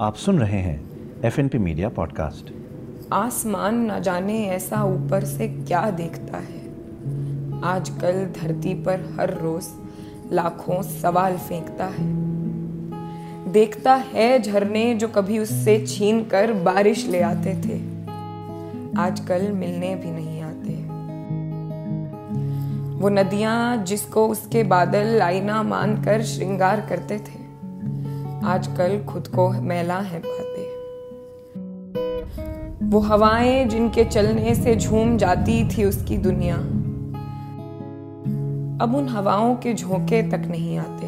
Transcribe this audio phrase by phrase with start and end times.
[0.00, 0.84] आप सुन रहे हैं
[1.24, 2.52] F N P media podcast
[3.12, 6.68] आसमान न जाने ऐसा ऊपर से क्या देखता है?
[7.62, 9.66] आजकल धरती पर हर रोज
[10.32, 12.14] लाखों सवाल फेंकता है।
[13.52, 17.78] देखता है झरने जो कभी उससे छीन कर बारिश ले आते थे।
[19.00, 20.74] आजकल मिलने भी नहीं आते।
[23.02, 27.45] वो नदियाँ जिसको उसके बादल आईना मानकर श्रृंगार करते थे।
[28.46, 30.66] आजकल खुद को मैला है पाते
[32.86, 36.56] वो हवाएँ जिनके चलने से झूम जाती थी उसकी दुनिया।
[38.84, 41.06] अब उन हवाओं के झोंके तक नहीं आते।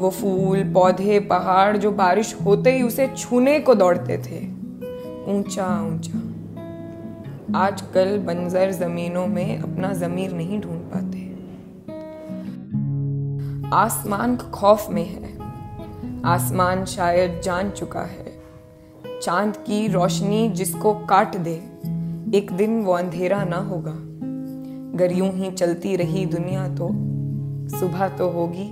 [0.00, 4.46] वो फूल, पौधे, पहाड़ जो बारिश होते ही उसे छूने को दौड़ते थे।
[5.32, 6.18] ऊँचा ऊँचा।
[7.58, 11.26] आजकल बंजर जमीनों में अपना जमीर नहीं ढूंढ पाते।
[13.74, 15.25] आसमान खौफ में है।
[16.26, 18.32] आसमान शायद जान चुका है।
[19.22, 21.54] चाँद की रोशनी जिसको काट दे,
[22.38, 23.92] एक दिन वो अंधेरा ना होगा।
[24.94, 26.88] अगर यूँ ही चलती रही दुनिया तो
[27.78, 28.70] सुबह तो होगी,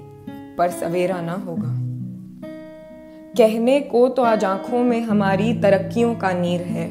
[0.58, 1.70] पर सवेरा ना होगा।
[3.36, 6.88] कहने को तो आज आँखों में हमारी तरक्कियों का नीर है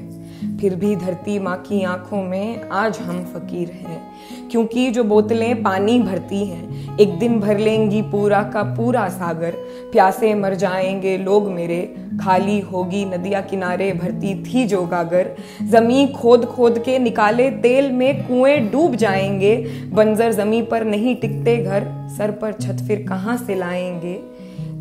[0.64, 4.12] फिर भी धरती माँ की आँखों में आज हम फकीर हैं।
[4.52, 9.52] क्योंकि जो बोतलें पानी भरती हैं, एक दिन भर लेंगी पूरा का पूरा सागर।
[9.92, 16.46] प्यासे मर जाएँगे लोग मेरे, खाली होगी नदिया किनारे भरती थी जो गागर। जमी खोद
[16.46, 19.56] खोद के निकाले तेल में कुएँ डूब जाएँगे।
[19.94, 24.33] बंजर जमी पर नहीं टिकते घर, सर पर छत फिर कहाँ से लाएँगे?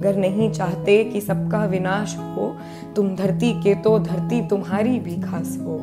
[0.02, 2.56] अगर नहीं चाहते कि सबका विनाश हो,
[2.96, 5.74] तुम धरती के तो धरती तुम्हारी भी खास हो।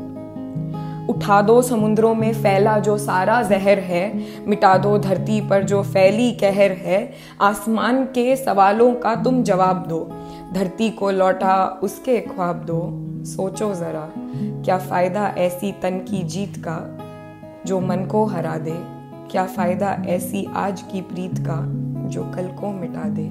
[1.09, 6.31] उठा दो समुद्रों में, फैला जो सारा जहर है, मिटा दो धरती पर जो फैली
[6.31, 10.11] कहर है। आसमान के सवालों का तुम जवाब दो,
[10.53, 12.81] धरती को लौटा उसके ख्वाब दो।
[13.25, 14.13] सोचो जरा,
[14.65, 16.77] क्या फ़ायदा ऐसी तन की जीत का
[17.65, 18.99] जो मन को हरा दे?
[19.31, 23.29] क्या फ़ायदा ऐसी आज की प्रीत का जो कल को मिटा दे।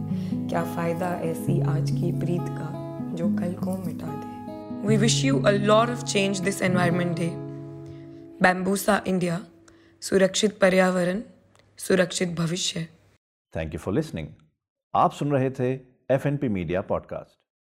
[0.48, 2.68] क्या फ़ायदा ऐसी आज की प्रीत का
[3.14, 4.88] जो कल को मिटा दे?
[4.88, 7.30] We wish you a lot of change this environment day
[8.42, 9.44] Bambusa India
[10.00, 11.22] सुरक्षित पर्यावरण,
[11.78, 12.88] सुरक्षित भविष्य।
[13.56, 14.28] थैंक यू फॉर लिसनिंग
[14.94, 15.72] आप सुन रहे थे
[16.10, 17.37] एफ़ मीडिया पॉडकास्ट